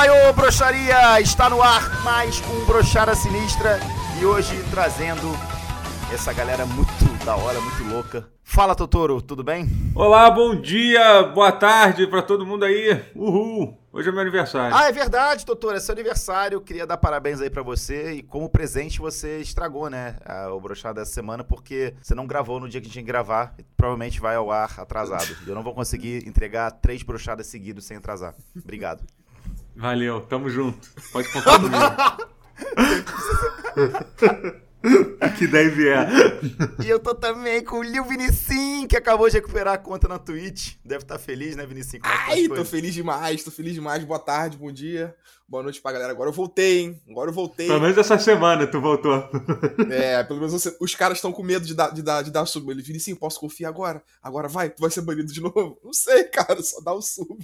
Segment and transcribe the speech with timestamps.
[0.00, 1.20] Baiô Broxaria!
[1.20, 3.78] Está no ar mais um Brochada Sinistra
[4.18, 5.30] e hoje trazendo
[6.10, 6.90] essa galera muito
[7.22, 8.26] da hora, muito louca.
[8.42, 9.68] Fala, Totoro, tudo bem?
[9.94, 13.04] Olá, bom dia, boa tarde pra todo mundo aí.
[13.14, 13.78] Uhul!
[13.92, 14.74] Hoje é meu aniversário.
[14.74, 16.62] Ah, é verdade, Totoro, é seu aniversário.
[16.62, 21.00] Queria dar parabéns aí pra você e como presente você estragou, né, a- o Brochada
[21.02, 24.34] dessa semana porque você não gravou no dia que tinha que gravar e provavelmente vai
[24.34, 25.36] ao ar atrasado.
[25.46, 28.34] Eu não vou conseguir entregar três brochadas seguidos sem atrasar.
[28.56, 29.04] Obrigado.
[29.80, 30.90] Valeu, tamo junto.
[31.10, 31.78] Pode contar comigo.
[35.36, 36.08] que daí vier.
[36.84, 40.18] E eu tô também com o Lil Vinicim, que acabou de recuperar a conta na
[40.18, 40.74] Twitch.
[40.84, 41.98] Deve estar feliz, né, Vinicim?
[41.98, 44.02] Como é tá Ai, tô feliz demais, tô feliz demais.
[44.04, 45.14] Boa tarde, bom dia,
[45.46, 46.10] boa noite pra galera.
[46.12, 47.02] Agora eu voltei, hein?
[47.10, 47.66] Agora eu voltei.
[47.66, 49.22] Pelo menos essa semana tu voltou.
[49.90, 52.46] É, pelo menos você- os caras estão com medo de dar, de dar, de dar
[52.46, 52.70] sub.
[52.70, 54.02] Ele assim, posso confiar agora?
[54.22, 55.78] Agora vai, tu vai ser banido de novo?
[55.84, 57.38] Não sei, cara, só dá o sub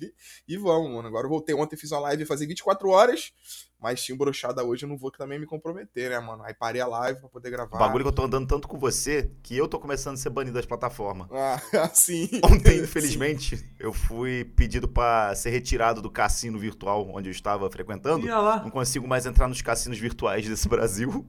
[0.49, 1.07] e vamos, mano.
[1.09, 1.55] Agora eu voltei.
[1.55, 3.33] Ontem fiz uma live fazer 24 horas,
[3.81, 6.43] mas tinha brochada hoje, eu não vou também me comprometer, né, mano?
[6.43, 7.77] Aí parei a live pra poder gravar.
[7.77, 10.31] O bagulho que eu tô andando tanto com você que eu tô começando a ser
[10.31, 11.29] banido das plataformas.
[11.31, 12.29] Ah, assim.
[12.43, 18.27] Ontem, infelizmente, eu fui pedido pra ser retirado do cassino virtual onde eu estava frequentando.
[18.27, 18.63] Ia lá.
[18.63, 21.27] Não consigo mais entrar nos cassinos virtuais desse Brasil.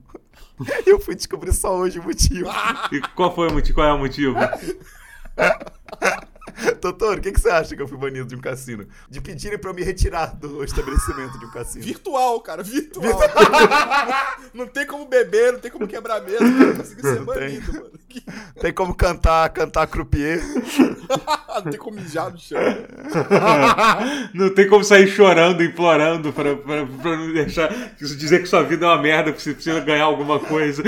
[0.86, 2.48] Eu fui descobrir só hoje o motivo.
[2.92, 3.74] E qual foi o motivo?
[3.74, 4.36] Qual é o motivo?
[6.80, 8.86] Doutor, o que, que você acha que eu fui banido de um cassino?
[9.08, 11.84] De pedirem pra eu me retirar do estabelecimento de um cassino.
[11.84, 13.18] Virtual, cara, virtual.
[14.54, 16.74] não tem como beber, não tem como quebrar mesa, cara.
[16.74, 17.34] Consegui ser Não tem.
[17.34, 17.90] banido, mano.
[18.08, 18.24] Que-
[18.60, 20.40] Tem como cantar, cantar croupier.
[21.54, 22.58] não tem como mijar no chão.
[24.34, 27.68] Não tem como sair chorando, implorando pra, pra, pra não deixar.
[27.98, 30.82] Dizer que sua vida é uma merda, que você precisa ganhar alguma coisa.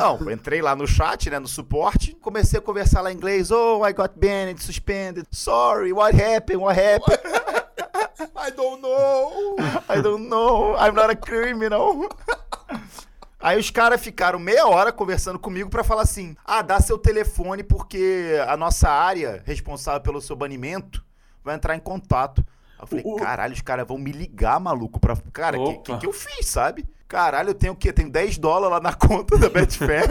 [0.00, 3.50] Não, eu entrei lá no chat, né, no suporte, comecei a conversar lá em inglês.
[3.50, 5.26] Oh, I got banned, suspended.
[5.30, 7.20] Sorry, what happened, what happened?
[8.36, 9.56] I don't know.
[9.88, 12.08] I don't know, I'm not a criminal.
[13.42, 17.62] Aí os caras ficaram meia hora conversando comigo pra falar assim: ah, dá seu telefone
[17.62, 21.02] porque a nossa área responsável pelo seu banimento
[21.42, 22.44] vai entrar em contato.
[22.78, 25.16] Eu falei: O- caralho, os caras vão me ligar, maluco, pra.
[25.32, 26.86] Cara, o que, que, que eu fiz, sabe?
[27.10, 27.92] Caralho, eu tenho o quê?
[27.92, 30.04] Tenho 10 dólares lá na conta da Betfair.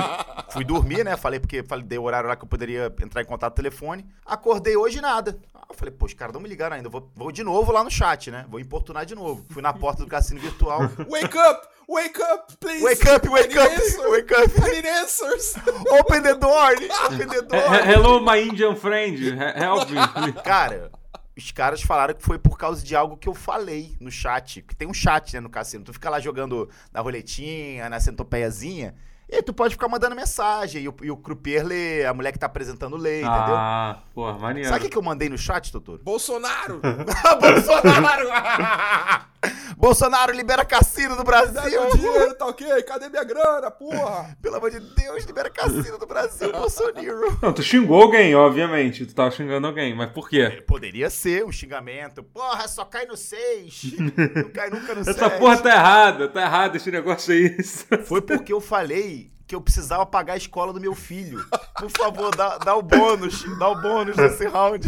[0.48, 1.14] Fui dormir, né?
[1.14, 4.06] Falei porque falei, dei o horário lá que eu poderia entrar em contato no telefone.
[4.24, 5.38] Acordei hoje nada.
[5.68, 6.88] Eu falei, pô, os caras não me ligaram ainda.
[6.88, 8.46] Vou, vou de novo lá no chat, né?
[8.48, 9.44] Vou importunar de novo.
[9.50, 10.80] Fui na porta do cassino virtual.
[11.06, 11.68] Wake up!
[11.86, 12.82] Wake up, please!
[12.82, 13.96] Wake up, wake up, answers.
[14.10, 14.50] wake up.
[14.66, 15.54] I need answers!
[16.00, 16.72] Open the door!
[17.04, 17.74] Open the He- door!
[17.76, 19.18] he- Hello, my Indian friend.
[19.18, 20.32] He- Help me.
[20.44, 20.90] Cara,
[21.38, 24.60] os caras falaram que foi por causa de algo que eu falei no chat.
[24.62, 25.84] Que tem um chat, né, no cassino.
[25.84, 28.94] Tu fica lá jogando na roletinha, na centopeiazinha.
[29.30, 30.82] E aí tu pode ficar mandando mensagem.
[30.84, 33.54] E o, e o croupier lê, a mulher que tá apresentando lê, entendeu?
[33.56, 34.68] Ah, porra, maneiro.
[34.70, 35.98] Sabe o que, que eu mandei no chat, doutor?
[35.98, 36.80] Bolsonaro!
[37.38, 38.28] Bolsonaro!
[39.76, 41.90] Bolsonaro libera cassino do Dá meu Brasil!
[41.94, 42.82] dinheiro, tá ok?
[42.82, 44.36] Cadê minha grana, porra?
[44.42, 47.38] Pelo amor de Deus, libera cassino do Brasil, Bolsonaro!
[47.42, 49.04] Não, tu xingou alguém, obviamente.
[49.04, 50.62] Tu tava xingando alguém, mas por quê?
[50.66, 52.22] Poderia ser um xingamento.
[52.22, 53.94] Porra, só cai no 6.
[54.34, 55.16] Não cai nunca no 7.
[55.16, 57.62] Essa porra tá errada, tá errado esse negócio aí.
[58.04, 59.17] Foi porque eu falei
[59.48, 61.42] que eu precisava pagar a escola do meu filho.
[61.78, 64.86] Por favor, dá, dá o bônus, dá o bônus nesse round.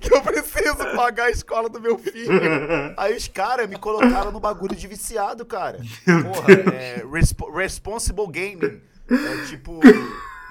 [0.00, 2.32] Que eu preciso pagar a escola do meu filho.
[2.96, 5.78] Aí os caras me colocaram no bagulho de viciado, cara.
[6.04, 8.80] Porra, é respo- responsible gaming.
[9.08, 9.78] É tipo,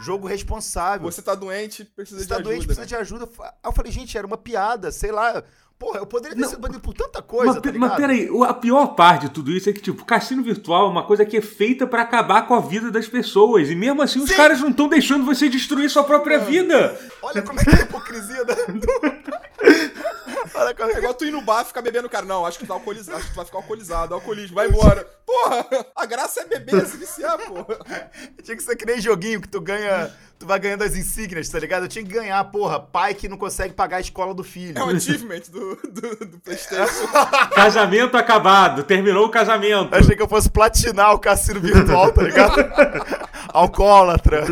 [0.02, 1.12] jogo responsável.
[1.12, 2.50] Você tá doente, precisa Você de tá ajuda.
[2.50, 2.88] doente, precisa né?
[2.88, 3.28] de ajuda.
[3.42, 5.44] Aí eu falei, gente, era uma piada, sei lá.
[5.84, 7.90] Porra, eu poderia ter sido banido por tanta coisa, mas, tá ligado?
[7.90, 11.04] mas peraí, a pior parte de tudo isso é que, tipo, cassino virtual é uma
[11.04, 13.70] coisa que é feita pra acabar com a vida das pessoas.
[13.70, 14.36] E mesmo assim, os Sim.
[14.38, 16.98] caras não estão deixando você destruir sua própria vida.
[17.22, 18.56] Olha como é que é a hipocrisia da...
[20.56, 22.26] Olha como é É igual tu ir no bar e ficar bebendo, cara.
[22.26, 25.08] Não, acho que tá alcoolizado, acho que tu vai ficar alcoolizado, alcoolismo, vai embora.
[25.26, 25.66] Porra,
[25.96, 27.80] a graça é beber, se viciar, porra.
[28.44, 30.12] Tinha que ser que nem joguinho que tu ganha.
[30.38, 31.84] Tu vai ganhando as insígnias, tá ligado?
[31.84, 34.78] Eu tinha que ganhar, porra, pai que não consegue pagar a escola do filho.
[34.78, 37.08] É um achievement do, do, do Playstation.
[37.56, 39.96] Casamento acabado, terminou o casamento.
[39.96, 42.56] Achei que eu fosse platinar o cassino virtual, tá ligado?
[43.54, 44.44] Alcoólatra.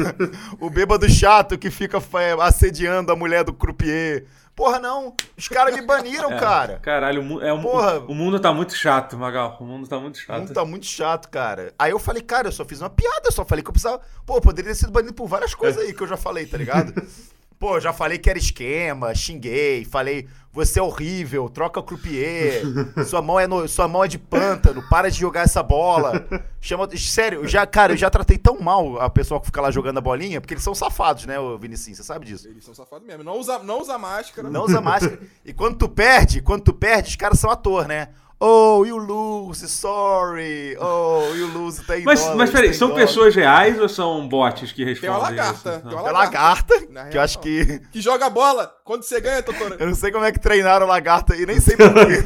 [0.59, 4.25] O bêbado chato que fica é, assediando a mulher do croupier.
[4.61, 5.15] Porra, não.
[5.35, 6.77] Os caras me baniram, cara.
[6.83, 7.97] Caralho, o, é um- Porra.
[8.01, 9.57] o mundo tá muito chato, Magal.
[9.59, 10.39] O mundo tá muito O chato.
[10.39, 11.73] mundo tá muito chato, cara.
[11.79, 13.99] Aí eu falei, cara, eu só fiz uma piada, eu só falei que eu precisava.
[14.23, 16.57] Pô, eu poderia ter sido banido por várias coisas aí que eu já falei, tá
[16.59, 16.93] ligado?
[17.61, 22.63] Pô, já falei que era esquema, xinguei, falei, você é horrível, troca croupier,
[23.05, 26.25] sua mão é, no- sua mão é de pântano, para de jogar essa bola.
[26.59, 29.99] Chama, sério, já, cara, eu já tratei tão mal a pessoa que fica lá jogando
[29.99, 32.47] a bolinha, porque eles são safados, né, Vinicinho, você sabe disso.
[32.47, 33.23] Eles são safados mesmo.
[33.23, 34.49] Não usa, não usa máscara.
[34.49, 35.19] Não usa máscara.
[35.45, 38.09] E quando tu perde, quando tu perde, os caras são ator, né?
[38.43, 40.75] Oh, you lose, sorry.
[40.79, 43.09] Oh, you lose, tem Mas, dólares, mas peraí, tem são dólares.
[43.11, 45.09] pessoas reais ou são bots que Tem respondem?
[45.15, 45.69] uma lagarta.
[45.75, 45.81] isso?
[45.81, 46.73] Tem uma É lagarta.
[46.73, 47.43] lagarta, que eu acho não.
[47.43, 47.79] que...
[47.91, 48.73] Que joga bola.
[48.83, 49.75] Quando você ganha, Totoro.
[49.79, 52.23] Eu não sei como é que treinaram lagarta e nem sei porquê.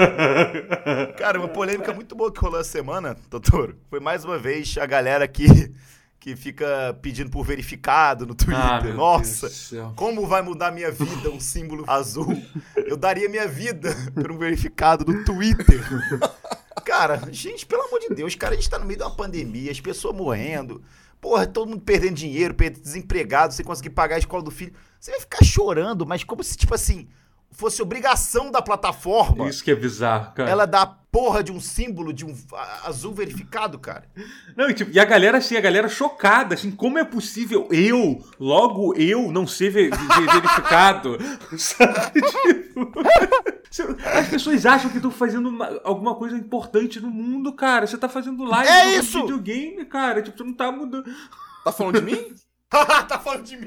[1.20, 3.76] Cara, uma polêmica muito boa que rolou essa semana, doutor.
[3.90, 5.46] Foi mais uma vez a galera que,
[6.26, 8.58] que fica pedindo por verificado no Twitter.
[8.58, 9.48] Ah, Nossa,
[9.96, 12.42] como vai mudar minha vida um símbolo azul?
[12.76, 15.80] Eu daria minha vida por um verificado no Twitter.
[16.84, 19.72] Cara, gente, pelo amor de Deus, cara, a gente tá no meio de uma pandemia,
[19.72, 20.82] as pessoas morrendo.
[21.22, 24.74] Porra, todo mundo perdendo dinheiro, desempregado, sem conseguir pagar a escola do filho.
[25.00, 27.08] Você vai ficar chorando, mas como se, tipo assim,
[27.52, 30.50] fosse obrigação da plataforma Isso que é bizarro, cara.
[30.50, 32.36] ela dar porra de um símbolo de um
[32.84, 34.04] azul verificado, cara.
[34.54, 38.22] Não, e, tipo, e a galera, assim, a galera chocada, assim, como é possível eu,
[38.38, 41.18] logo eu, não ser ve- ve- verificado?
[41.58, 42.20] Sabe?
[42.22, 42.92] Tipo,
[44.14, 47.88] as pessoas acham que estão fazendo uma- alguma coisa importante no mundo, cara.
[47.88, 49.22] Você tá fazendo live É isso!
[49.22, 50.22] videogame, cara.
[50.22, 51.06] Tipo, você não tá mudando.
[51.64, 52.26] Tá falando de mim?
[53.08, 53.66] tá falando de mim.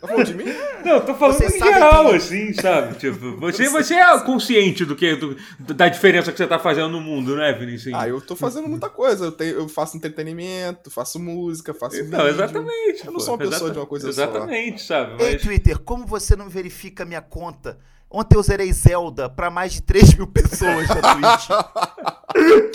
[0.00, 0.44] Tá falando de mim?
[0.84, 2.94] Não, eu tô falando Vocês em geral, que- assim, sabe?
[2.98, 5.36] Tipo, você, você é consciente do que, do-
[5.74, 7.94] da diferença que você tá fazendo no mundo, né, Vinícius?
[7.94, 9.26] Ah, eu tô fazendo muita coisa.
[9.26, 12.28] Eu, tenho, eu faço entretenimento, faço música, faço Não, vídeo.
[12.28, 13.06] exatamente.
[13.06, 14.22] Eu não sou uma pessoa exata- de uma coisa só.
[14.22, 15.22] Exatamente, sabe?
[15.22, 15.42] Ei, Mas...
[15.42, 17.78] Twitter, como você não verifica minha conta?
[18.12, 21.48] Ontem eu zerei Zelda pra mais de 3 mil pessoas na Twitch.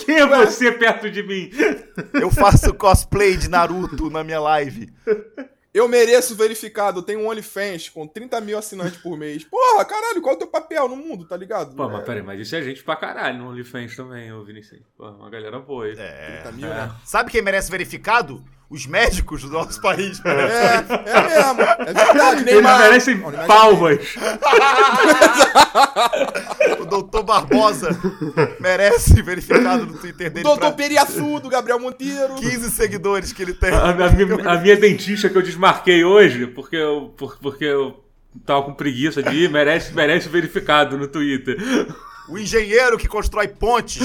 [0.06, 1.50] Quem é você perto de mim?
[2.14, 4.88] Eu faço cosplay de Naruto na minha live.
[5.76, 7.00] Eu mereço verificado.
[7.00, 9.44] Eu tenho um OnlyFans com 30 mil assinantes por mês.
[9.44, 11.76] Porra, caralho, qual é o teu papel no mundo, tá ligado?
[11.76, 14.80] Pô, mas É, peraí, mas isso é gente pra caralho no OnlyFans também, ô Vinicius.
[14.96, 15.94] Pô, uma galera boa aí.
[15.98, 16.40] É.
[16.42, 16.90] 30 mil, né?
[17.04, 18.42] Sabe quem merece verificado?
[18.68, 20.20] Os médicos do nosso país.
[20.24, 20.96] É, merecem.
[20.96, 21.62] é mesmo.
[21.62, 22.78] É verdade, Eles Neymar.
[22.80, 24.14] merecem Ó, Neymar- palmas.
[26.86, 27.90] O doutor Barbosa
[28.60, 32.36] merece verificado no Twitter dele Doutor pra Periaçudo, Gabriel Monteiro.
[32.36, 33.70] 15 seguidores que ele tem.
[33.70, 38.02] A, a minha, a minha dentista que eu desmarquei hoje, porque eu, por- porque eu
[38.44, 41.56] tava com preguiça de ir, merece, merece verificado no Twitter.
[42.28, 44.02] O engenheiro que constrói pontes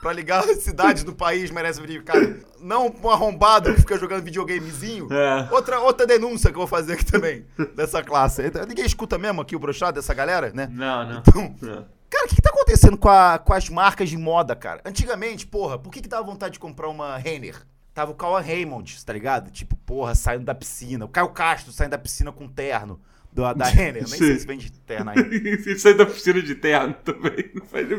[0.00, 2.36] pra ligar as cidades do país merece verificado.
[2.60, 5.08] Não um arrombado que fica jogando videogamezinho.
[5.12, 5.48] É.
[5.50, 7.44] Outra, outra denúncia que eu vou fazer aqui também,
[7.74, 8.42] dessa classe.
[8.68, 10.68] Ninguém escuta mesmo aqui o brochado dessa galera, né?
[10.72, 11.18] Não, não.
[11.26, 11.95] Então, não.
[12.10, 14.80] Cara, o que, que tá acontecendo com, a- com as marcas de moda, cara?
[14.84, 17.56] Antigamente, porra, por que, que dava vontade de comprar uma Renner?
[17.92, 19.50] Tava o Cauã Raymond, tá ligado?
[19.50, 21.04] Tipo, porra, saindo da piscina.
[21.04, 23.00] O Caio Castro saindo da piscina com terno
[23.32, 24.02] da, da Renner.
[24.08, 25.26] Nem sei se vende terno ainda.
[25.34, 27.50] E sair da piscina de terno também.
[27.54, 27.86] Não faz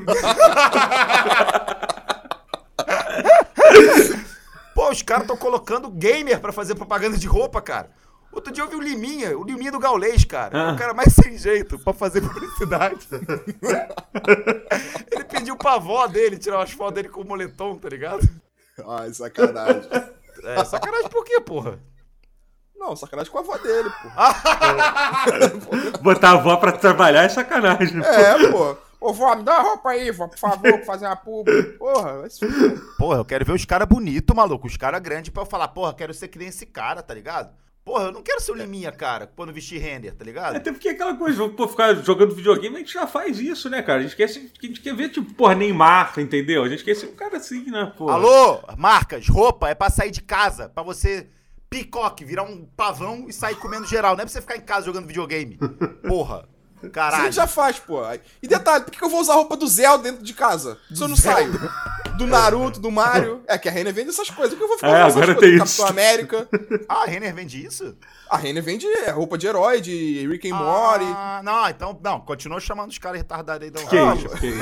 [4.73, 7.89] Pô, os caras estão colocando gamer pra fazer propaganda de roupa, cara.
[8.37, 10.55] Outro dia eu vi o Liminha, o Liminha do Gaulês, cara.
[10.55, 10.73] É Ah.
[10.73, 13.07] O cara mais sem jeito pra fazer publicidade.
[15.11, 18.21] Ele pediu pra avó dele tirar umas fotos dele com o moletom, tá ligado?
[18.87, 19.81] Ai, sacanagem.
[20.43, 21.79] É, sacanagem por quê, porra?
[22.75, 24.07] Não, sacanagem com a avó dele, pô.
[26.03, 27.99] Botar a avó pra trabalhar é sacanagem.
[28.05, 28.77] É, pô.
[29.01, 31.63] Ô, vó, me dá uma roupa aí, vó, por favor, pra fazer uma publi.
[31.79, 32.45] Porra, vai se.
[32.99, 34.67] Porra, eu quero ver os caras bonitos, maluco.
[34.67, 37.49] Os caras grandes pra eu falar, porra, quero ser que nem esse cara, tá ligado?
[37.87, 40.57] Porra, eu não quero ser o Liminha, cara, quando vestir render, tá ligado?
[40.57, 43.99] Até porque aquela coisa, pô, ficar jogando videogame, a gente já faz isso, né, cara?
[43.99, 46.65] A gente quer, se- a gente quer ver, tipo, porra, Neymar, entendeu?
[46.65, 48.09] A gente quer ser um cara assim, né, pô?
[48.09, 51.29] Alô, marcas, roupa é pra sair de casa, pra você
[51.69, 54.15] picoque, virar um pavão e sair comendo geral.
[54.17, 55.57] Não é pra você ficar em casa jogando videogame.
[56.05, 56.43] Porra,
[56.77, 57.23] Isso a caralho.
[57.23, 58.01] gente já faz, pô.
[58.43, 60.77] E detalhe, por que eu vou usar a roupa do Zelda dentro de casa?
[60.93, 61.53] Se eu não saio.
[62.17, 63.41] Do Naruto, do Mario.
[63.47, 64.53] É que a Renner vende essas coisas.
[64.53, 65.69] Por que eu vou ficar É, agora tem coisas?
[65.69, 65.81] isso.
[65.81, 66.47] Capitão América.
[66.89, 67.95] Ah, a Renner vende isso?
[68.29, 71.05] A Renner vende roupa de herói, de Rick and Morty.
[71.05, 73.71] Ah, não, então, não, continua chamando os caras retardados aí.
[73.73, 73.87] Não.
[73.87, 74.57] Que Ah, que isso.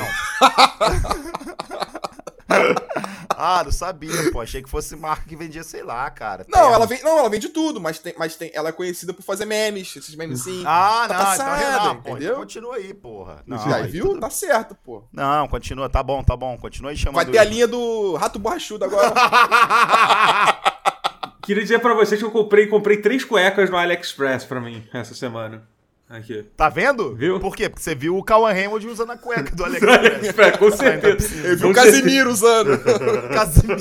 [3.38, 4.40] Ah, não sabia, pô.
[4.40, 6.46] Achei que fosse marca que vendia, sei lá, cara.
[6.48, 9.22] Não, ela vende, não, ela vende tudo, mas, tem, mas tem, ela é conhecida por
[9.22, 10.64] fazer memes, esses memes sim.
[10.66, 12.28] Ah, Tá não, então, não, pô, entendeu?
[12.30, 13.42] então continua aí, porra.
[13.46, 14.06] Não, aí, aí viu?
[14.08, 15.04] tudo- Tá certo, pô.
[15.12, 16.56] Não, continua, tá bom, tá bom.
[16.56, 17.16] Continua aí chamando.
[17.16, 19.12] Vai ter a linha do Rato Borrachudo agora.
[21.42, 25.14] Queria dizer pra vocês que eu comprei, comprei três cuecas no AliExpress pra mim essa
[25.14, 25.62] semana.
[26.08, 26.44] Aqui.
[26.56, 27.16] Tá vendo?
[27.16, 27.40] Viu?
[27.40, 27.68] Por quê?
[27.68, 30.36] Porque você viu o Cauã Raymond usando a cueca do AliExpress.
[30.38, 31.34] É, com certeza.
[31.46, 32.78] Eu vi Com o Casimiro usando.
[33.34, 33.80] Casimiro.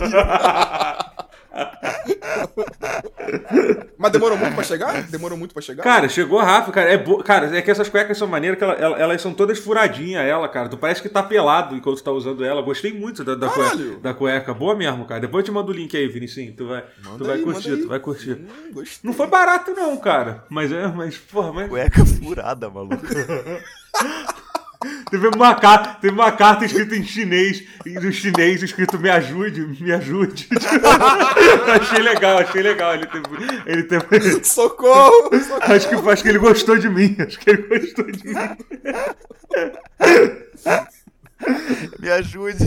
[3.98, 5.02] Mas demorou muito pra chegar?
[5.04, 5.84] Demorou muito pra chegar?
[5.84, 6.92] Cara, chegou rápido, cara.
[6.92, 7.24] É, bo...
[7.24, 10.48] cara, é que essas cuecas são maneiras que ela- ela- elas são todas furadinhas, ela,
[10.48, 10.70] cara.
[10.70, 12.62] Tu parece que tá pelado enquanto tu tá usando ela.
[12.62, 14.54] Gostei muito da, da, cueca, da cueca.
[14.54, 15.22] Boa mesmo, cara.
[15.22, 16.54] Depois eu te mando o link aí, Vinicinho.
[16.56, 18.32] Tu vai, Manda tu vai aí, curtir, tu vai curtir.
[18.34, 18.84] Hum.
[19.04, 20.44] Não foi barato, não, cara.
[20.50, 21.70] Mas é, mas, porra, mas.
[21.70, 22.98] Cueca furada, maluco.
[25.10, 29.62] Teve uma, carta, teve uma carta escrita em chinês, e no chinês escrito me ajude,
[29.82, 30.48] me ajude.
[31.74, 32.94] achei legal, achei legal.
[32.96, 33.26] Ele teve.
[33.66, 35.30] Ele teve Socorro!
[35.40, 35.74] socorro.
[35.74, 37.16] acho, que, acho que ele gostou de mim.
[37.20, 38.36] Acho que ele gostou de mim.
[42.00, 42.64] Me ajude.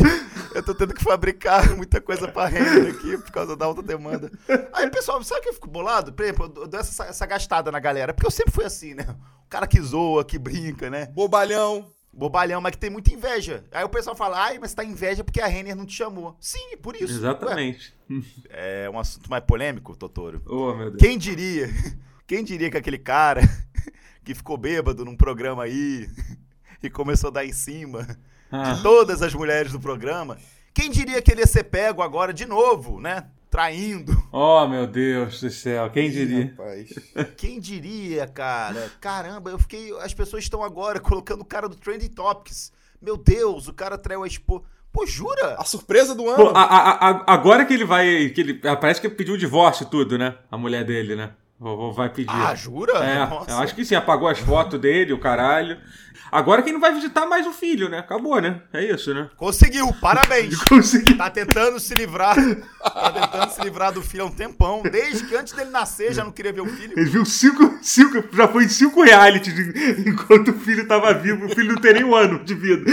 [0.54, 4.30] Eu tô tendo que fabricar muita coisa pra render aqui por causa da alta demanda.
[4.72, 6.12] Aí, pessoal, sabe que eu fico bolado?
[6.12, 8.12] Por exemplo, eu dou essa, essa gastada na galera.
[8.12, 9.06] Porque eu sempre fui assim, né?
[9.44, 11.06] O cara que zoa, que brinca, né?
[11.06, 11.90] Bobalhão.
[12.12, 13.64] Bobalhão, mas que tem muita inveja.
[13.70, 16.36] Aí o pessoal fala, ai, mas tá inveja porque a Renner não te chamou.
[16.40, 17.12] Sim, por isso.
[17.12, 17.94] Exatamente.
[18.10, 20.42] Ué, é um assunto mais polêmico, Totoro.
[20.46, 21.00] Oh, meu Deus.
[21.00, 21.68] Quem diria?
[22.26, 23.40] Quem diria que aquele cara
[24.24, 26.08] que ficou bêbado num programa aí
[26.82, 28.06] e começou a dar em cima
[28.50, 30.36] Ah, de todas as mulheres do programa,
[30.74, 33.26] quem diria que ele ia ser pego agora de novo, né?
[33.50, 34.12] Traindo.
[34.38, 35.90] Oh, meu Deus do céu.
[35.90, 36.54] Quem diria?
[36.56, 36.90] Rapaz.
[37.36, 38.90] Quem diria, cara?
[39.00, 39.92] Caramba, eu fiquei.
[40.00, 42.72] As pessoas estão agora colocando o cara do Trending Topics.
[43.00, 44.64] Meu Deus, o cara traiu a esposa.
[44.92, 45.54] Pô, jura?
[45.58, 46.56] A surpresa do Pô, ano.
[46.56, 48.30] a- a- a- agora que ele vai.
[48.30, 50.34] Que ele, ah, parece que ele pediu o divórcio e tudo, né?
[50.50, 51.30] A mulher dele, né?
[51.94, 52.30] Vai pedir.
[52.30, 52.98] Ah, jura?
[53.04, 53.50] É, Nossa.
[53.50, 55.76] eu acho que sim, apagou as fotos dele, o caralho.
[56.30, 57.98] Agora que não vai visitar mais o filho, né?
[57.98, 58.60] Acabou, né?
[58.72, 59.28] É isso, né?
[59.36, 60.62] Conseguiu, parabéns.
[60.68, 61.14] Consegui.
[61.14, 62.36] Tá tentando se livrar.
[62.82, 64.82] Tá tentando se livrar do filho há um tempão.
[64.82, 66.92] Desde que antes dele nascer já não queria ver o filho.
[66.96, 71.46] Ele viu cinco, cinco, já foi em cinco realities de- enquanto o filho tava vivo.
[71.46, 72.84] O filho não tem nem um ano de vida.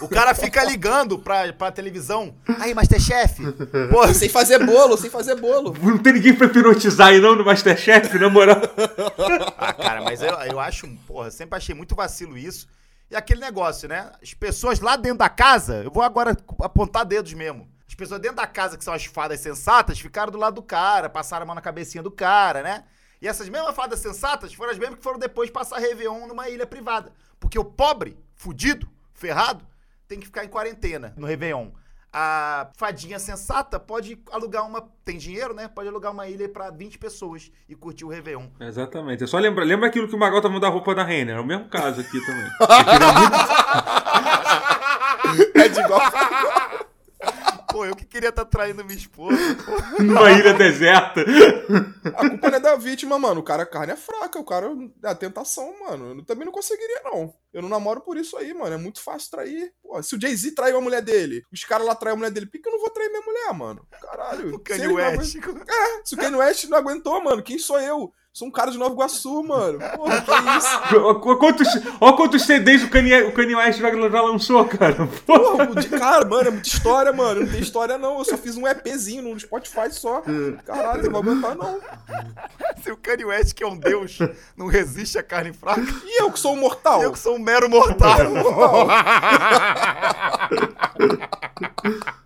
[0.00, 2.34] O cara fica ligando pra, pra televisão.
[2.60, 3.42] Aí, Masterchef.
[3.90, 5.74] Pô, Sem fazer bolo, sem fazer bolo.
[5.82, 8.60] Não tem ninguém pra hipnotizar aí não no Masterchef, na moral.
[9.64, 12.68] Ah, cara, mas eu, eu acho, porra, sempre achei muito vacilo isso.
[13.10, 14.12] E aquele negócio, né?
[14.22, 17.68] As pessoas lá dentro da casa, eu vou agora apontar dedos mesmo.
[17.86, 21.08] As pessoas dentro da casa, que são as fadas sensatas, ficaram do lado do cara,
[21.08, 22.84] passaram a mão na cabecinha do cara, né?
[23.20, 26.66] E essas mesmas fadas sensatas foram as mesmas que foram depois passar Réveillon numa ilha
[26.66, 27.12] privada.
[27.38, 29.66] Porque o pobre, fudido, ferrado,
[30.08, 31.70] tem que ficar em quarentena no Réveillon.
[32.16, 34.88] A fadinha sensata pode alugar uma.
[35.04, 35.66] Tem dinheiro, né?
[35.66, 38.46] Pode alugar uma ilha pra 20 pessoas e curtir o Réveillon.
[38.60, 39.24] Exatamente.
[39.24, 41.36] É só lembra, lembra aquilo que o Magal tá mandando a roupa da Renner.
[41.36, 42.48] É o mesmo caso aqui também.
[42.60, 43.34] Você queria muito-
[45.58, 46.00] É de igual.
[47.74, 49.36] Pô, eu que queria estar traindo minha esposa.
[49.66, 49.72] pô.
[50.00, 51.24] numa ilha deserta.
[52.16, 53.40] A culpa não é da vítima, mano.
[53.40, 54.38] O cara, a carne é fraca.
[54.38, 54.68] O cara
[55.02, 56.14] é a tentação, mano.
[56.18, 57.34] Eu também não conseguiria, não.
[57.52, 58.74] Eu não namoro por isso aí, mano.
[58.74, 59.72] É muito fácil trair.
[59.82, 62.46] Pô, se o Jay-Z traiu a mulher dele, os caras lá traem a mulher dele,
[62.46, 63.84] por que eu não vou trair minha mulher, mano?
[64.00, 64.54] Caralho.
[64.54, 65.36] O Kanye West.
[65.36, 68.12] aguenta- É, se o Kanye West não aguentou, mano, quem sou eu?
[68.36, 69.78] Sou um cara de Nova Iguaçu, mano.
[69.78, 70.80] Porra, que isso?
[70.98, 71.68] Olha quantos,
[72.00, 75.08] olha quantos CDs o Kanye, o Kanye West já, já lançou, cara.
[75.24, 75.38] Pô.
[75.38, 77.42] Porra, de cara, mano, é muita história, mano.
[77.42, 78.18] Não tem história, não.
[78.18, 80.20] Eu só fiz um EPzinho no Spotify só.
[80.66, 81.78] Caralho, não vou aguentar, não.
[82.82, 84.18] Se o Kanye West, que é um deus,
[84.56, 87.04] não resiste à carne fraca, E eu que sou um mortal?
[87.04, 88.18] eu que sou um mero mortal.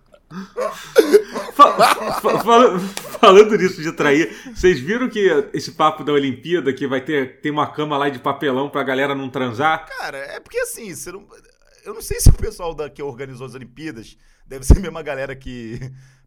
[1.53, 1.73] Fa-
[2.21, 7.01] fa- fala- falando nisso de trair, vocês viram que esse papo da Olimpíada que vai
[7.01, 9.85] ter tem uma cama lá de papelão pra galera não transar?
[9.87, 11.25] Cara, é porque assim, você não-
[11.83, 15.01] eu não sei se o pessoal da, que organizou as Olimpíadas deve ser a mesma
[15.01, 15.79] galera que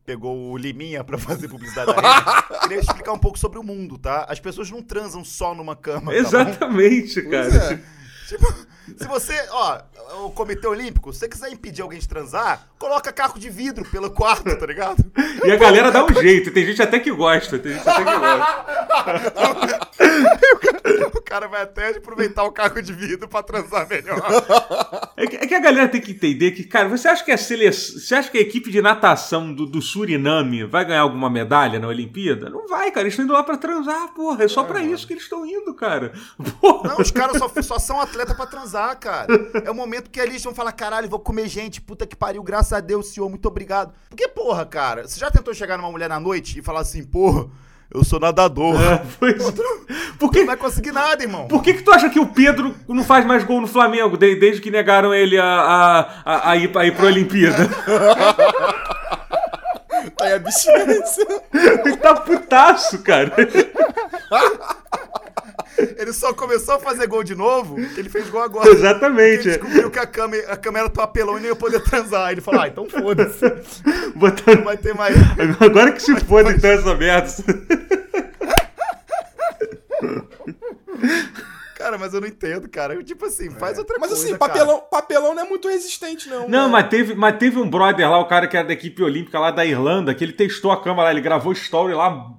[0.05, 2.61] pegou o Liminha pra fazer publicidade da rede.
[2.63, 4.27] Queria explicar um pouco sobre o mundo, tá?
[4.29, 6.13] As pessoas não transam só numa cama, tá bom?
[6.13, 7.49] Exatamente, cara.
[7.51, 7.81] Pois é.
[8.29, 8.55] Tipo,
[8.97, 9.81] se você, ó,
[10.25, 14.11] o Comitê Olímpico, se você quiser impedir alguém de transar, coloca caco de vidro pelo
[14.11, 15.05] quarto, tá ligado?
[15.45, 18.19] E a galera dá um jeito, tem gente até que gosta, tem gente até que
[18.19, 19.93] gosta.
[21.15, 24.21] O cara vai até aproveitar o caco de vidro pra transar melhor.
[25.17, 27.39] É que, é que a galera tem que entender que, cara, você acha que a
[27.39, 31.79] seleção, você acha que a equipe de natação do, do Suriname vai ganhar alguma medalha
[31.79, 32.51] na Olimpíada?
[32.51, 35.15] Não vai, cara, eles estão indo lá pra transar, porra, é só pra isso que
[35.15, 36.13] eles estão indo, cara.
[36.61, 36.91] Porra.
[36.91, 39.27] Não, os caras só, só são atleta pra transar, cara.
[39.65, 42.73] É o momento que eles vão falar, caralho, vou comer gente, puta que pariu, graças
[42.73, 43.93] a Deus, senhor, muito obrigado.
[44.09, 47.47] Porque, porra, cara, você já tentou chegar numa mulher na noite e falar assim, porra,
[47.95, 48.75] eu sou nadador.
[48.81, 49.43] É, pois.
[50.19, 51.49] Por que, Não vai conseguir nada, irmão.
[51.49, 54.37] por que que tu acha que o Pedro não faz mais gol no Flamengo de-
[54.37, 57.69] desde que negaram ele a, a, a, a ir, a ir pra Olimpíada?
[60.17, 61.27] Tá aí a abstinência.
[61.55, 63.33] Ele tá putaço, cara.
[65.97, 68.69] Ele só começou a fazer gol de novo, ele fez gol agora.
[68.71, 69.49] Exatamente.
[69.49, 72.27] Ele descobriu que a câmera, a câmera era papelão e nem ia poder transar.
[72.29, 73.41] Aí ele falou, ah, então foda-se.
[74.15, 75.17] Botando- Não vai ter mais.
[75.61, 77.29] Agora que se foda então essa merda.
[81.77, 82.95] Cara, mas eu não entendo, cara.
[82.95, 84.25] Eu, tipo assim, faz outra Mas coisa.
[84.25, 84.53] assim, cara.
[84.53, 86.49] papelão, papelão não é muito resistente, não.
[86.49, 86.73] Não, né?
[86.73, 89.51] mas teve, mas teve um brother lá, o cara que era da equipe olímpica lá
[89.51, 92.31] da Irlanda, que ele testou a cama lá, ele gravou story lá,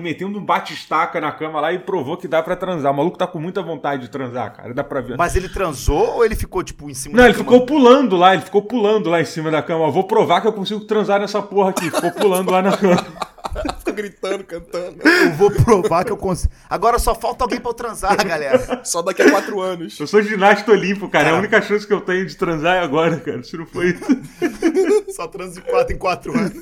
[0.00, 2.92] metendo um bate-estaca na cama lá e provou que dá pra transar.
[2.92, 4.72] O maluco tá com muita vontade de transar, cara.
[4.72, 5.16] Dá pra ver.
[5.18, 7.50] Mas ele transou ou ele ficou, tipo, em cima Não, da ele cama?
[7.50, 9.90] ficou pulando lá, ele ficou pulando lá em cima da cama.
[9.90, 11.90] Vou provar que eu consigo transar nessa porra aqui.
[11.90, 13.04] Ficou pulando lá na cama.
[13.96, 14.98] Gritando, cantando.
[15.06, 16.52] Eu vou provar que eu consigo.
[16.68, 18.82] Agora só falta alguém pra eu transar, galera.
[18.84, 19.98] Só daqui a quatro anos.
[19.98, 21.28] Eu sou ginasta olímpico, cara.
[21.28, 23.42] É a única chance que eu tenho de transar é agora, cara.
[23.42, 25.12] Se não foi isso.
[25.12, 26.52] Só transo de 4 em 4 anos.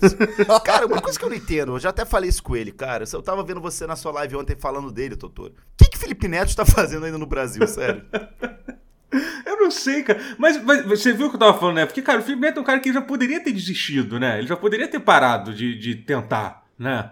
[0.65, 3.05] Cara, uma coisa que eu não entendo, eu já até falei isso com ele, cara.
[3.11, 5.53] Eu tava vendo você na sua live ontem falando dele, Totoro.
[5.53, 8.03] O que que Felipe Neto está fazendo ainda no Brasil, sério?
[9.45, 10.21] Eu não sei, cara.
[10.39, 11.87] Mas, mas você viu o que eu tava falando, né?
[11.87, 14.39] Porque, cara, o Felipe Neto é um cara que já poderia ter desistido, né?
[14.39, 17.11] Ele já poderia ter parado de, de tentar, né?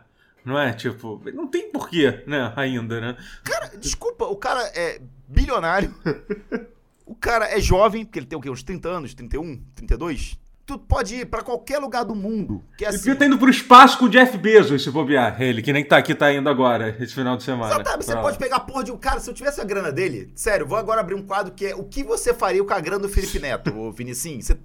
[0.49, 0.73] Não é?
[0.73, 2.55] Tipo, não tem porquê, né?
[2.57, 3.17] Ainda, né?
[3.45, 5.95] Cara, desculpa, o cara é bilionário.
[7.09, 8.51] O cara é jovem, porque ele tem o quê?
[8.51, 10.39] Uns 30 anos, 31, 32?
[10.67, 12.63] Tu pode ir pra qualquer lugar do mundo.
[12.77, 12.99] Que é assim.
[12.99, 15.41] podia ter indo pro espaço com o Jeff Bezos, se bobear.
[15.41, 17.73] Ele, que nem tá aqui, tá indo agora, esse final de semana.
[17.73, 20.31] Exatamente, você pode pegar a porra de um cara, se eu tivesse a grana dele,
[20.35, 23.01] sério, vou agora abrir um quadro que é o que você faria com a grana
[23.01, 24.43] do Felipe Neto, ô Vinicinho?
[24.43, 24.59] Você,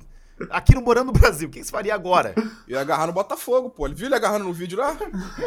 [0.50, 2.34] aqui no Morando no Brasil, o que você faria agora?
[2.68, 3.86] Eu ia agarrar no Botafogo, pô.
[3.86, 4.96] Ele viu ele agarrando no vídeo lá?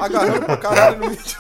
[0.00, 1.36] Agarrando pra caralho no vídeo.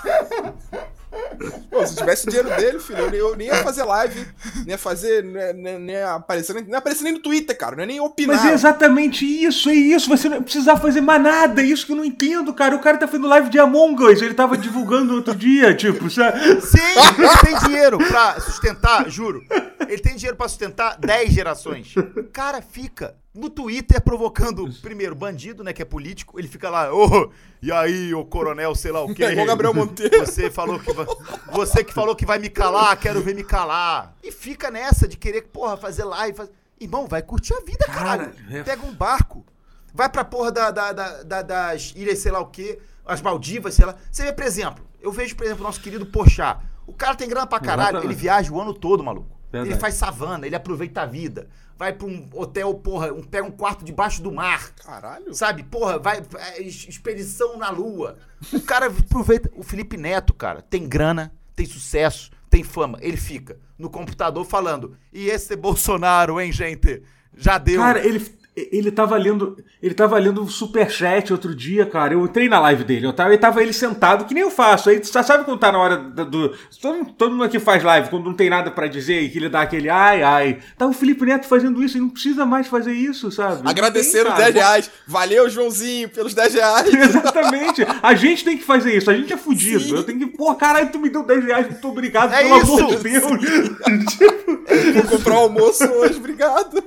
[1.70, 4.26] Pô, se tivesse dinheiro dele, filho, eu, nem- eu nem ia fazer live,
[4.56, 7.74] nem ia fazer, nem, nem, nem ia aparecer, nem, nem aparecer nem no Twitter, cara,
[7.74, 8.36] não ia nem opinar.
[8.36, 10.08] Mas é exatamente isso, é isso.
[10.10, 11.62] Você não precisar fazer mais nada.
[11.62, 12.74] É isso que eu não entendo, cara.
[12.76, 14.20] O cara tá fazendo live de Among Us.
[14.20, 16.38] Ele tava divulgando outro dia, tipo, sabe?
[16.60, 16.78] Sim,
[17.18, 19.42] ele tem dinheiro pra sustentar, juro.
[19.88, 21.94] Ele tem dinheiro pra sustentar 10 gerações.
[21.96, 26.38] O cara fica no Twitter provocando, primeiro, bandido, né, que é político.
[26.38, 27.30] Ele fica lá, ô,
[27.62, 29.24] e aí, ô coronel, sei lá o quê.
[29.24, 30.24] É igual Gabriel Monteiro.
[30.26, 31.06] Você falou que vai,
[31.52, 34.16] você que falou que vai me calar, quero ver me calar.
[34.22, 36.36] E fica nessa de querer, porra, fazer live.
[36.36, 36.50] Faz...
[36.80, 38.30] Irmão, vai curtir a vida, caralho.
[38.32, 39.44] Cara, é- Pega um barco.
[39.94, 43.74] Vai pra porra da, da- da- da- das ilhas, sei lá o quê, as Maldivas,
[43.74, 43.94] sei lá.
[44.10, 46.60] Você vê, por exemplo, eu vejo, por exemplo, o nosso querido Pochá.
[46.86, 48.06] O cara tem grana pra caralho, Exatamente.
[48.06, 49.35] ele viaja o ano todo, maluco.
[49.60, 49.72] Verdade.
[49.74, 51.48] Ele faz savana, ele aproveita a vida.
[51.78, 54.72] Vai pra um hotel, porra, um, pega um quarto debaixo do mar.
[54.76, 55.34] Caralho.
[55.34, 56.22] Sabe, porra, vai.
[56.38, 58.16] é, expedição na lua.
[58.52, 59.50] O cara aproveita.
[59.54, 62.98] O Felipe Neto, cara, tem grana, tem sucesso, tem fama.
[63.02, 64.96] Ele fica no computador falando.
[65.12, 67.02] E esse Bolsonaro, hein, gente?
[67.36, 67.80] Já deu.
[67.80, 68.24] Cara, ele,
[68.56, 69.56] ele tava lendo.
[69.82, 72.14] Ele tava lendo um superchat outro dia, cara.
[72.14, 73.06] Eu entrei na live dele.
[73.06, 74.88] Eu tava, ele tava ele sentado, que nem eu faço.
[74.88, 76.24] Aí sabe quando tá na hora do.
[76.24, 79.38] do- todo, todo mundo aqui faz live, quando não tem nada pra dizer e que
[79.38, 80.58] ele dá aquele ai, ai.
[80.78, 83.62] Tá o Felipe Neto fazendo isso, ele não precisa mais fazer isso, sabe?
[83.62, 84.52] Não Agradeceram tem, os cara.
[84.52, 84.90] 10 reais.
[85.06, 86.88] Valeu, Joãozinho, pelos 10 reais.
[86.94, 87.86] Exatamente.
[88.02, 89.10] A gente tem que fazer isso.
[89.10, 89.80] A gente é fudido.
[89.80, 89.94] Sim.
[89.96, 90.26] Eu tenho que.
[90.26, 91.68] Pô, caralho, tu me deu 10 reais.
[91.68, 92.78] Muito obrigado, É pelo isso.
[92.78, 93.26] amor de Deus.
[94.16, 94.56] tipo,
[94.94, 96.82] Vou comprar o almoço hoje, obrigado.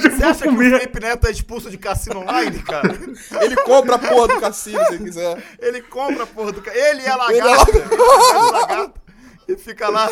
[0.00, 0.78] Você acha que o comer.
[0.78, 2.94] Felipe Neto é expulso de cassino online, cara?
[3.42, 5.42] Ele compra a porra do cassino, se quiser.
[5.58, 6.76] Ele compra a porra do cara.
[6.76, 7.78] Ele é a Ele é lagarta.
[7.78, 9.04] Ele faz lagarta
[9.46, 10.08] e fica lá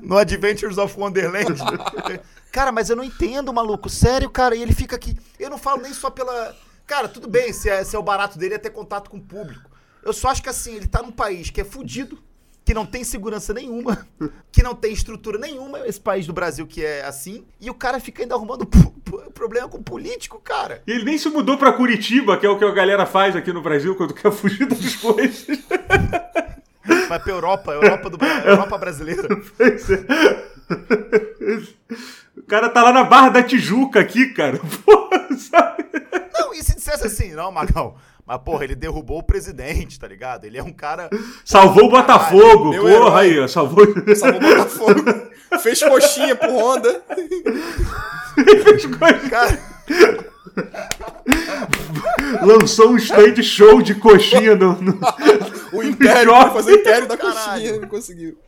[0.00, 1.60] no Adventures of Wonderland.
[2.50, 3.88] Cara, mas eu não entendo, maluco.
[3.88, 4.54] Sério, cara.
[4.54, 5.16] E ele fica aqui.
[5.38, 6.54] Eu não falo nem só pela.
[6.86, 9.22] Cara, tudo bem, se é, se é o barato dele é ter contato com o
[9.22, 9.70] público.
[10.04, 12.22] Eu só acho que assim, ele tá num país que é fudido,
[12.64, 14.06] que não tem segurança nenhuma,
[14.52, 17.98] que não tem estrutura nenhuma, esse país do Brasil que é assim, e o cara
[18.00, 18.66] fica ainda arrumando
[19.34, 20.82] problema com político, cara.
[20.86, 23.52] E ele nem se mudou pra Curitiba, que é o que a galera faz aqui
[23.52, 25.46] no Brasil quando quer fugir das coisas.
[27.08, 29.28] Vai pra Europa, Europa, do, Europa brasileira.
[29.56, 30.04] Pois é.
[32.36, 34.58] O cara tá lá na Barra da Tijuca aqui, cara.
[34.84, 35.84] Porra, sabe?
[36.32, 37.98] Não, e se dissesse assim, não, Magal,
[38.34, 40.44] mas porra, ele derrubou o presidente, tá ligado?
[40.44, 41.10] Ele é um cara.
[41.44, 42.70] Salvou o Botafogo.
[42.70, 43.20] meu Porra herói.
[43.20, 43.46] aí, ó.
[43.48, 43.84] Salvou.
[44.16, 45.32] Salvou o Botafogo.
[45.62, 47.02] Fez coxinha pro Honda.
[49.28, 49.58] Cara,
[52.42, 54.80] Lançou um stand show de coxinha no.
[54.80, 54.98] no-
[55.72, 57.36] O Império, fazer o Império da Caralho.
[57.62, 57.80] coxinha.
[57.80, 58.38] Não conseguiu.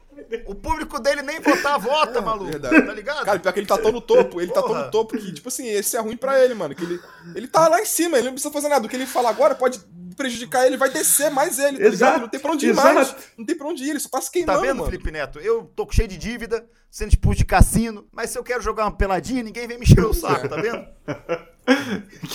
[0.46, 2.50] O público dele nem votar vota, maluco.
[2.50, 2.82] Verdade.
[2.82, 3.24] Tá ligado?
[3.24, 4.84] Cara, pior que ele tá tão no topo, ele tá tão Porra.
[4.84, 6.74] no topo que, tipo assim, esse é ruim pra ele, mano.
[6.74, 7.00] Que ele,
[7.34, 8.87] ele tá lá em cima, ele não precisa fazer nada.
[8.87, 9.80] O que ele fala agora pode
[10.16, 12.20] prejudicar ele, vai descer mais ele, tá Exato, ligado?
[12.20, 12.94] Não tem pra onde ir exato.
[12.94, 13.16] mais.
[13.37, 14.90] Não tem pra onde ir, ele só tá se Tá queimando, vendo, mano.
[14.90, 15.40] Felipe Neto?
[15.40, 18.92] Eu tô cheio de dívida, sendo expulso de cassino, mas se eu quero jogar uma
[18.96, 20.87] peladinha, ninguém vem me encher o saco, tá vendo?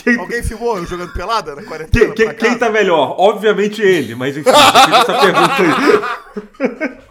[0.02, 2.12] Quem, Alguém filmou eu jogando pelada na quarentena?
[2.14, 3.14] quem, quem, quem tá melhor?
[3.18, 5.54] Obviamente ele, mas enfim, essa pergunta
[6.82, 6.98] aí.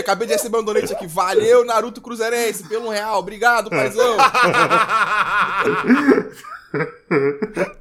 [0.00, 1.06] acabei de receber um donate aqui.
[1.06, 3.18] Valeu, Naruto Cruzeirense, pelo um real.
[3.18, 4.16] Obrigado, paizão.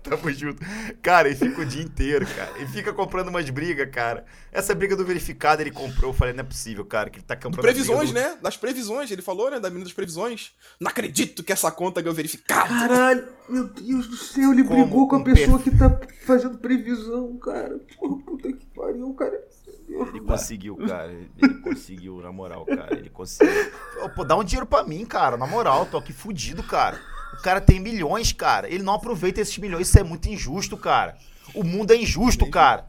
[0.01, 0.63] Tamo junto.
[1.01, 2.51] Cara, ele fica o dia inteiro, cara.
[2.55, 4.25] Ele fica comprando umas brigas, cara.
[4.51, 6.09] Essa briga do verificado ele comprou.
[6.09, 7.61] Eu falei, não é possível, cara, que ele tá comprando.
[7.61, 8.15] Previsões, do...
[8.15, 8.37] né?
[8.41, 9.59] Das previsões, ele falou, né?
[9.59, 10.53] Da menina das previsões.
[10.79, 12.67] Não acredito que essa conta ganhou verificado.
[12.67, 17.37] Caralho, meu Deus do céu, ele Como brigou com a pessoa que tá fazendo previsão,
[17.37, 17.79] cara.
[17.99, 19.39] Porra, puta que pariu, cara.
[19.87, 21.11] Ele conseguiu, cara.
[21.11, 22.95] Ele conseguiu, na moral, cara.
[22.97, 23.71] Ele conseguiu.
[24.15, 25.37] Pô, dá um dinheiro pra mim, cara.
[25.37, 26.99] Na moral, tô aqui fudido, cara.
[27.33, 28.69] O cara tem milhões, cara.
[28.69, 29.87] Ele não aproveita esses milhões.
[29.87, 31.17] Isso é muito injusto, cara.
[31.55, 32.87] O mundo é injusto, cara.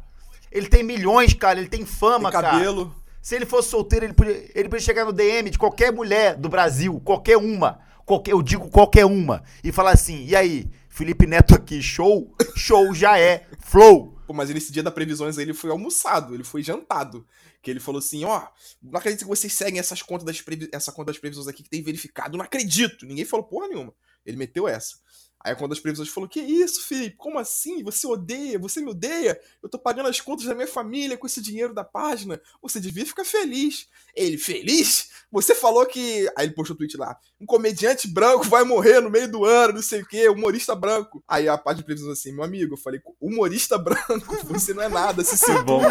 [0.51, 1.59] Ele tem milhões, cara.
[1.59, 2.87] Ele tem fama, tem cabelo.
[2.87, 3.01] cara.
[3.23, 6.49] Se ele fosse solteiro, ele podia, ele podia chegar no DM de qualquer mulher do
[6.49, 7.79] Brasil, qualquer uma.
[8.05, 9.43] Qualquer, eu digo qualquer uma.
[9.63, 12.35] E falar assim: e aí, Felipe Neto aqui, show?
[12.57, 13.45] Show já é.
[13.61, 14.20] Flow.
[14.31, 17.27] Pô, mas nesse dia da previsões ele foi almoçado, ele foi jantado.
[17.61, 18.47] Que ele falou assim: ó,
[18.81, 20.41] não acredito que vocês seguem essas contas das
[20.73, 22.39] essa conta das previsões aqui que tem verificado.
[22.39, 23.05] Não acredito.
[23.05, 23.93] Ninguém falou porra nenhuma.
[24.25, 24.99] Ele meteu essa.
[25.43, 27.17] Aí quando as previsões falou: Que isso, Felipe?
[27.17, 27.83] Como assim?
[27.83, 28.59] Você odeia?
[28.59, 29.41] Você me odeia?
[29.63, 32.39] Eu tô pagando as contas da minha família com esse dinheiro da página.
[32.61, 33.89] Você devia ficar feliz.
[34.15, 35.09] Ele, feliz?
[35.33, 36.31] Você falou que.
[36.37, 39.75] Aí ele postou o tweet lá: Um comediante branco vai morrer no meio do ano,
[39.75, 41.23] não sei o quê, humorista branco.
[41.27, 44.89] Aí a página de previsões assim: Meu amigo, eu falei: Humorista branco, você não é
[44.91, 45.83] nada, se se bom,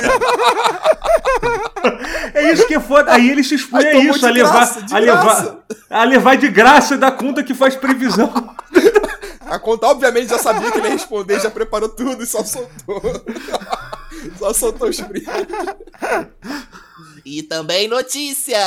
[2.35, 3.11] É isso que é foda.
[3.11, 6.95] Aí ele se expõe a isso, a levar, graça, a, levar, a levar de graça
[6.97, 8.31] da conta que faz previsão.
[9.49, 13.01] A conta, obviamente, já sabia que ele ia responder, já preparou tudo e só soltou.
[14.37, 15.27] só soltou os prints.
[17.25, 18.57] E também notícia!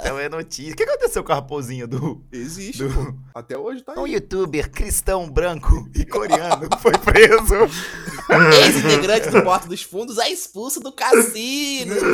[0.00, 0.72] Então é notícia.
[0.72, 2.24] O que aconteceu com a raposinha do.
[2.32, 3.14] Existe, do...
[3.34, 3.98] Até hoje tá aí.
[3.98, 7.54] Um youtuber cristão branco e coreano foi preso.
[8.64, 11.94] Ex-integrante do Porto dos Fundos é expulso do cassino.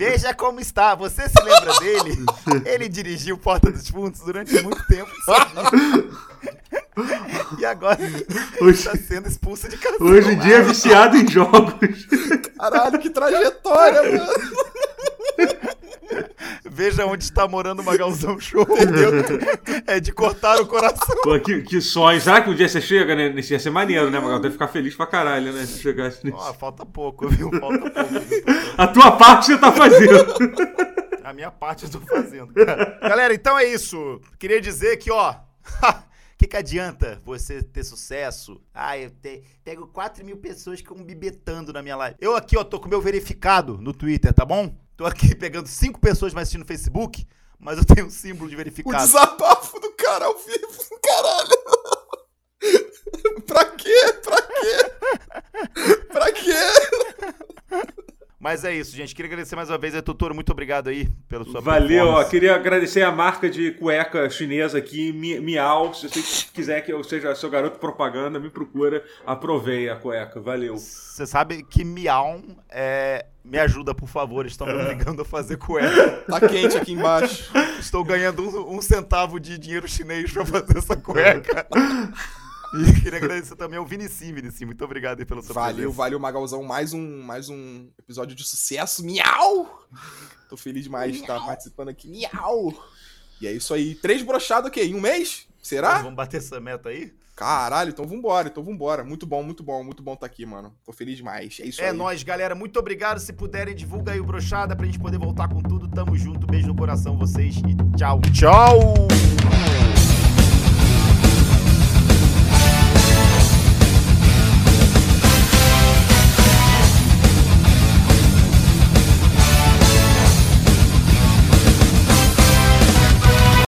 [0.00, 0.94] Veja como está.
[0.94, 2.24] Você se lembra dele?
[2.64, 5.10] Ele dirigiu Porta dos Fundos durante muito tempo.
[7.58, 7.98] e agora
[8.62, 10.02] hoje, está sendo expulso de casa.
[10.02, 12.06] Hoje em dia é viciado em jogos.
[12.58, 14.32] Caralho, que trajetória, mano.
[16.80, 19.10] Veja onde está morando o Magalzão Show, entendeu?
[19.86, 21.14] É de cortar o coração.
[21.22, 22.18] Pô, que, que sonho.
[22.18, 23.34] Será que um dia você chega, né?
[23.38, 24.40] Ia ser maneiro, né, Magal?
[24.40, 25.66] Deve ficar feliz pra caralho, né?
[25.66, 26.38] Se chegasse nisso.
[26.40, 27.50] Oh, falta pouco, viu?
[27.50, 28.10] Falta pouco.
[28.78, 30.34] A tua parte você tá fazendo.
[31.22, 32.98] A minha parte eu tô fazendo, cara.
[33.02, 34.18] Galera, então é isso.
[34.38, 35.34] Queria dizer que, ó.
[36.40, 38.62] que, que adianta você ter sucesso?
[38.72, 42.16] Ah, eu te, pego 4 mil pessoas que ficam me betando na minha live.
[42.18, 44.74] Eu aqui, ó, tô com meu verificado no Twitter, tá bom?
[44.96, 48.56] Tô aqui pegando 5 pessoas mais assistindo no Facebook, mas eu tenho um símbolo de
[48.56, 48.96] verificado.
[48.96, 51.50] O desabafo do cara ao vivo, caralho.
[53.46, 54.12] pra quê?
[54.24, 54.90] Pra quê?
[56.10, 58.00] Pra quê?
[58.40, 59.14] Mas é isso, gente.
[59.14, 60.34] Queria agradecer mais uma vez a Totoro.
[60.34, 62.06] Muito obrigado aí pela sua Valeu.
[62.06, 65.92] Ó, queria agradecer a marca de cueca chinesa aqui, Miau.
[65.92, 69.04] Se você quiser que eu seja seu garoto propaganda, me procura.
[69.26, 70.40] Aprovei a cueca.
[70.40, 70.78] Valeu.
[70.78, 73.26] Você sabe que Miau é...
[73.44, 74.46] Me ajuda, por favor.
[74.46, 76.24] Estão me obrigando a fazer cueca.
[76.26, 77.52] Tá quente aqui embaixo.
[77.78, 81.66] Estou ganhando um, um centavo de dinheiro chinês pra fazer essa cueca.
[82.72, 84.64] E queria agradecer também ao Vinicim, Vinicim.
[84.64, 85.96] Muito obrigado aí pelo seu Valeu, presença.
[85.96, 86.62] valeu, Magalzão.
[86.62, 89.04] Mais um, mais um episódio de sucesso.
[89.04, 89.86] Miau!
[90.48, 92.08] Tô feliz demais de estar participando aqui.
[92.08, 92.72] Miau!
[93.40, 93.94] E é isso aí.
[93.94, 95.48] Três brochados aqui em um mês?
[95.62, 95.98] Será?
[95.98, 97.12] vamos bater essa meta aí?
[97.34, 99.02] Caralho, então vambora, então vambora.
[99.02, 100.74] Muito bom, muito bom, muito bom estar tá aqui, mano.
[100.84, 101.58] Tô feliz demais.
[101.58, 101.90] É isso é aí.
[101.90, 102.54] É nóis, galera.
[102.54, 103.18] Muito obrigado.
[103.18, 105.88] Se puderem, divulga aí o brochada pra gente poder voltar com tudo.
[105.88, 106.46] Tamo junto.
[106.46, 108.20] Beijo no coração vocês e tchau.
[108.32, 109.79] Tchau!